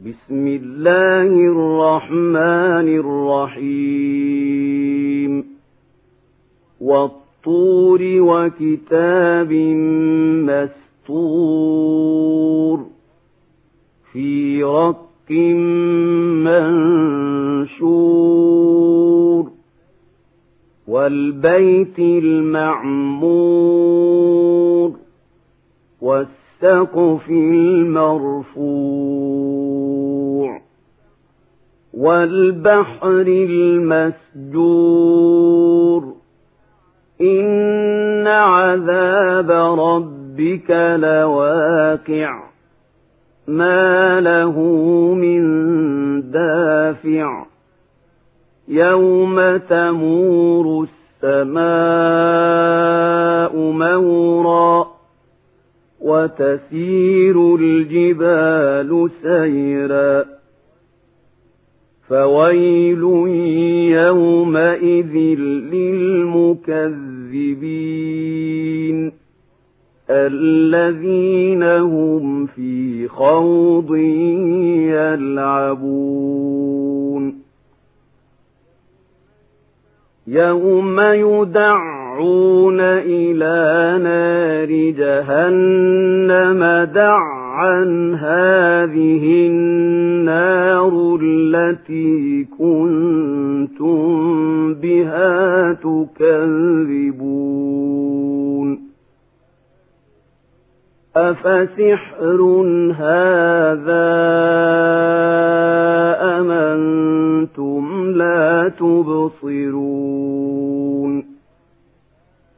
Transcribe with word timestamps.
بسم 0.00 0.46
الله 0.46 1.26
الرحمن 1.26 2.88
الرحيم. 3.56 5.44
والطور 6.80 8.00
وكتاب 8.02 9.52
مستور 11.08 12.86
في 14.12 14.62
رق 14.62 15.30
منشور. 17.80 19.50
والبيت 20.88 21.98
المعمور. 21.98 24.92
والسقف 26.02 27.30
المرفوع. 27.30 29.51
والبحر 31.94 33.24
المسجور. 33.26 36.14
إن 37.20 38.26
عذاب 38.26 39.50
ربك 39.80 40.96
لواقع. 41.00 42.42
ما 43.48 44.20
له 44.20 44.60
من 45.14 45.40
دافع. 46.30 47.44
يوم 48.68 49.56
تمور 49.56 50.82
السماء 51.22 53.56
مورا. 53.56 54.86
وتسير 56.00 57.56
الجبال 57.56 59.10
سيرا. 59.22 60.41
فويل 62.12 63.02
يومئذ 63.92 65.14
للمكذبين 65.72 66.72
الذين 70.10 71.62
هم 71.62 72.46
في 72.46 73.08
خوض 73.08 73.96
يلعبون 75.66 76.22
يوم 80.26 81.00
يدعون 81.00 82.80
إلى 82.80 83.98
نار 84.02 84.90
جهنم 84.90 86.62
دعا 87.62 87.82
هذه 88.14 89.24
النار 89.46 91.18
التي 91.22 92.44
كنتم 92.58 94.04
بها 94.74 95.72
تكذبون. 95.72 97.22
أفسحر 101.16 102.40
هذا 102.96 104.08
أمنتم 106.40 108.10
لا 108.10 108.72
تبصرون؟ 108.78 110.02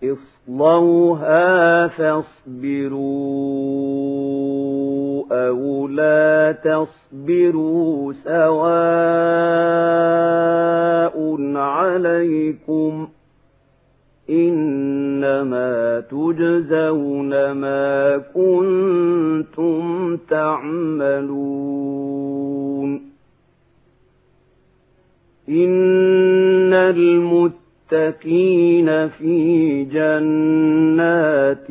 اصلوها 0.04 1.86
فاصبروا. 1.86 2.53
تصبروا 6.64 8.12
سواء 8.12 8.74
عليكم 11.56 13.06
ۖ 13.06 13.08
إنما 14.30 16.00
تجزون 16.00 17.52
ما 17.52 18.18
كنتم 18.34 20.16
تعملون 20.16 21.34
إن 25.48 26.72
المتقين 27.92 28.28
في 29.08 29.84
جنات 29.84 31.70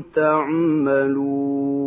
تعملون 0.00 1.82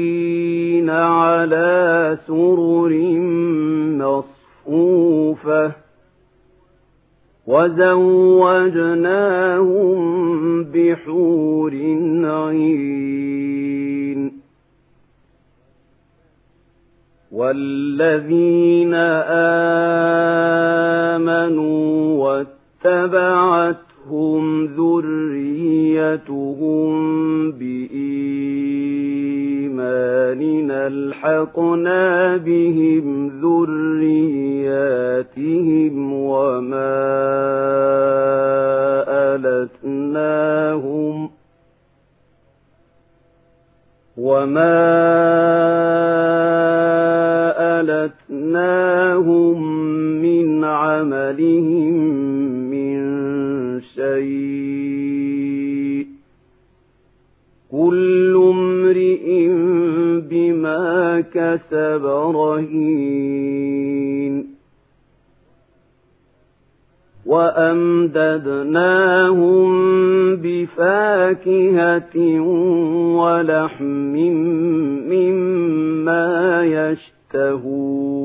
متكئين 0.00 0.90
على 0.90 2.18
سرر 2.26 2.92
مصفوفة 3.98 5.72
وزوجناهم 7.46 8.70
بحور 10.64 11.74
عين 12.24 13.20
والذين 17.32 18.94
آمنوا 21.14 21.80
واتبعتهم 22.84 24.66
ذريتهم 24.66 26.10
بإيمان 27.52 27.90
ألحقنا 30.70 32.36
بهم 32.36 33.28
ذرياتهم 33.40 34.42
وما 36.12 37.00
ألتناهم 39.34 41.30
وما 44.16 45.09
وأمددناهم 67.30 68.40
بفاكهة 70.36 72.16
ولحم 73.16 74.14
مما 75.10 76.28
يشتهون. 77.32 78.20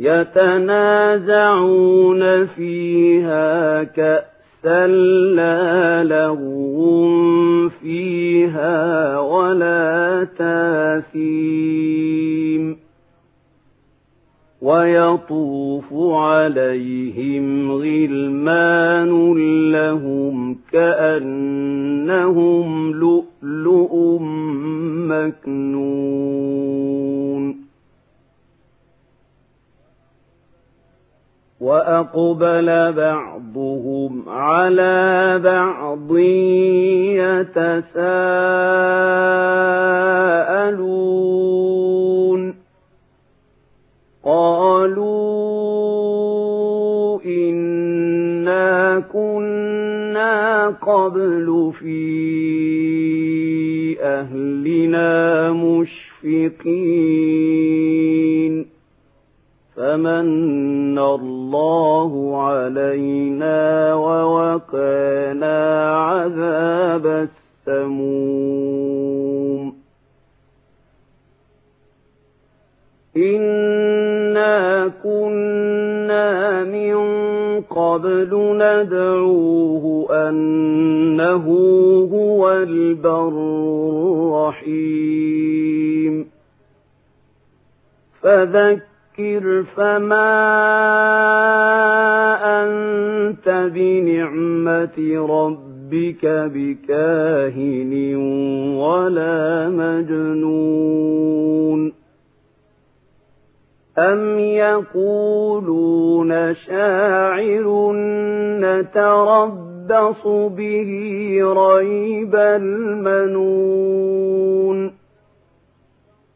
يتنازعون 0.00 1.42
فيها 2.46 3.82
كأسا 3.84 4.86
لا 5.36 6.04
لغو 6.04 7.68
فيها 7.68 9.18
ولا 9.18 10.26
تاثيم 10.38 12.29
ويطوف 14.62 15.84
عليهم 15.92 17.72
غلمان 17.72 19.34
لهم 19.72 20.58
كأنهم 20.72 22.10
لؤلؤ 22.92 24.18
مكنون. 25.08 26.70
وأقبل 31.60 32.92
بعضهم 32.92 34.28
على 34.28 35.40
بعض 35.44 36.16
يتساءلون. 37.20 37.80
قالوا 44.24 46.00
إنا 47.24 49.00
كنا 49.12 50.66
قبل 50.68 51.72
في 51.78 52.00
أهلنا 54.02 55.52
مشفقين 56.32 57.60
فمن 59.76 60.98
الله 60.98 62.42
علينا 62.42 63.94
ووقانا 63.94 65.58
عذاب 65.96 67.06
السموم 67.66 68.60
إنا 73.16 73.59
قبل 77.70 78.30
ندعوه 78.56 80.06
أنه 80.28 81.46
هو 82.12 82.52
البر 82.52 83.28
الرحيم. 84.50 86.26
فذكر 88.22 89.64
فما 89.76 90.40
أنت 92.62 93.70
بنعمة 93.74 95.26
ربك 95.30 96.24
بكاهن 96.24 98.14
ولا 98.76 99.68
مجنون. 99.68 101.20
أم 104.00 104.38
يقولون 104.38 106.54
شاعر 106.54 107.92
نتربص 108.60 110.26
به 110.56 110.90
ريب 111.54 112.34
المنون 112.34 113.90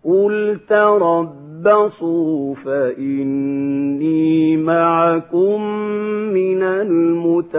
قل 0.04 0.58
تربص 0.68 1.44
تربصوا 1.64 2.54
فإني 2.54 4.56
معكم 4.56 5.62
من 6.32 6.62
المتربصين 6.62 7.54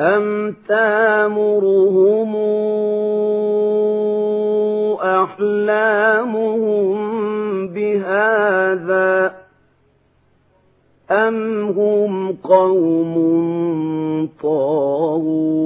أم 0.00 0.54
تامرهم 0.68 2.36
أحلامهم 5.26 6.96
بهذا 7.68 9.34
أم 11.10 11.68
هم 11.68 12.32
قوم 12.32 13.14
طاغون 14.42 15.56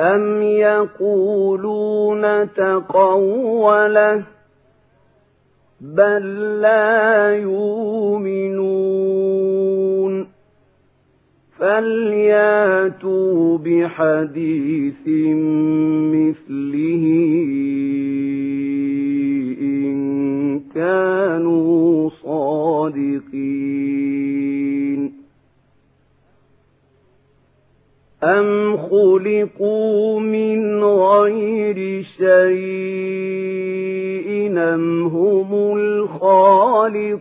أم 0.00 0.42
يقولون 0.42 2.22
تقوله 2.52 4.22
بل 5.80 6.60
لا 6.60 7.32
يؤمنون 7.34 8.78
فلياتوا 11.58 13.58
بحديث 13.58 15.08
مثله 16.14 17.04
إن 19.60 20.60
كانوا 20.74 22.10
صادقين 22.10 23.58
أم 28.22 28.76
خلقوا 28.76 30.20
من 30.20 30.84
غير 30.84 32.02
شيء 32.02 33.38
أم 34.58 35.06
هم 35.06 35.76
الخالقون 35.78 37.18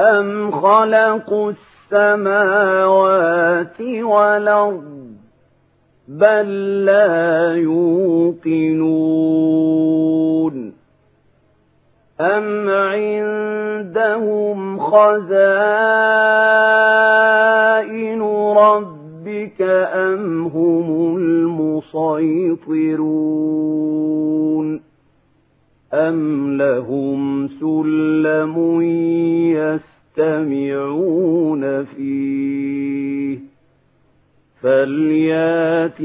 أم 0.00 0.50
خلقوا 0.50 1.52
السماوات 1.92 3.80
والأرض 3.80 5.08
بل 6.08 6.84
لا 6.84 7.54
يوقنون 7.56 9.28
أم 12.20 12.68
عندهم 12.70 14.58
خزائن 14.78 15.38
ربك 18.56 19.62
أم 19.92 20.46
هم 20.46 21.16
المسيطرون 21.16 22.38
أم 25.94 26.56
لهم 26.56 27.48
سلم 27.48 28.80
يستمعون 30.18 31.84
فيه 31.84 33.38
فليات 34.62 36.00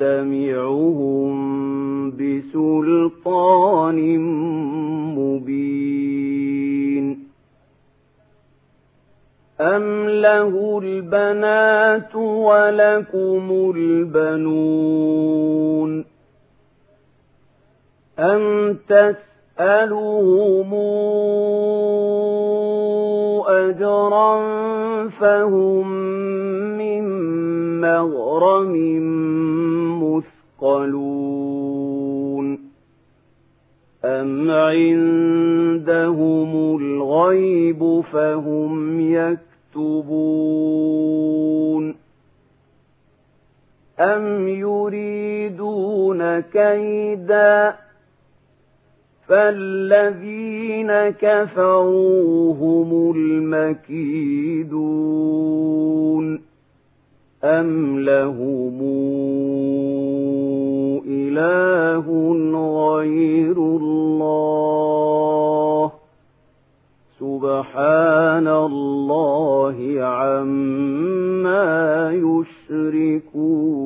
مستمعهم 0.00 1.36
بسلطان 2.10 4.18
مبين 5.18 7.18
أم 9.60 10.08
له 10.08 10.78
البنات 10.82 12.16
ولكم 12.16 13.72
البنون 13.76 15.36
أم 18.18 18.76
تسألهم 18.88 20.74
أجرا 23.46 24.38
فهم 25.08 25.88
من 26.78 27.04
مغرم 27.80 28.74
مثقلون 30.62 31.06
أم 34.04 34.50
عندهم 34.50 35.96
الغيب 36.76 38.00
فهم 38.12 39.00
يكتبون 39.00 40.46
أم 44.00 44.48
يريدون 44.48 46.40
كيدا 46.40 47.85
فالذين 49.28 50.92
كفروا 51.10 52.54
هم 52.54 53.12
المكيدون 53.16 54.76
أم 57.44 58.00
لهم 58.00 58.80
إله 61.08 62.06
غير 62.96 63.56
الله 63.56 64.66
سبحان 67.20 68.48
الله 68.48 69.96
عما 70.00 71.66
يشركون 72.12 73.85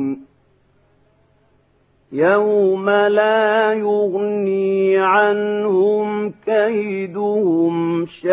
يوم 2.13 2.89
لا 2.89 3.73
يغني 3.73 4.97
عنهم 4.97 6.33
كيدهم 6.45 8.05
شيئا 8.05 8.29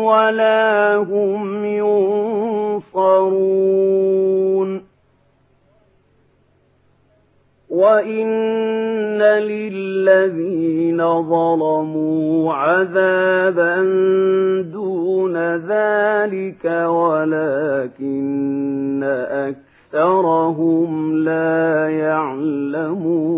ولا 0.00 0.96
هم 0.96 1.64
ينصرون 1.64 2.82
وإن 7.70 9.22
للذين 9.22 11.22
ظلموا 11.22 12.54
عذابا 12.54 13.76
دون 14.72 15.36
ذلك 15.56 16.64
ولكن 16.88 18.32
أكثرهم 19.92 21.16
لا 21.16 21.88
يعلمون 21.90 23.32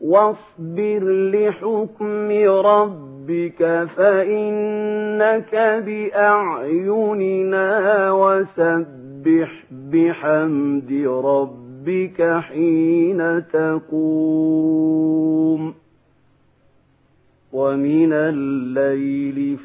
واصبر 0.00 1.04
لحكم 1.30 2.30
ربك 2.66 3.88
فإنك 3.96 5.54
بأعيننا 5.86 7.70
وسبح 8.12 9.64
بحمد 9.92 10.92
ربك 11.24 12.40
حين 12.40 13.42
تقوم 13.52 14.96
ومن 17.52 18.12
الليل 18.12 19.58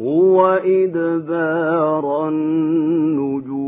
هو 0.00 0.60
إدبار 0.64 2.28
النجوم. 2.28 3.66